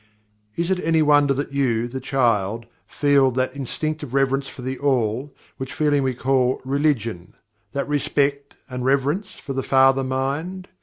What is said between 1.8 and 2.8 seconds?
the child,